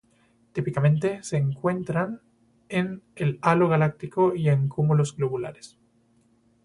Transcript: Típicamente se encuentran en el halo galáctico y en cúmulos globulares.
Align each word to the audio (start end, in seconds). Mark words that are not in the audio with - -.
Típicamente 0.53 1.21
se 1.21 1.37
encuentran 1.37 2.21
en 2.69 3.03
el 3.15 3.37
halo 3.43 3.67
galáctico 3.69 4.33
y 4.35 4.49
en 4.49 4.67
cúmulos 4.67 5.15
globulares. 5.15 5.77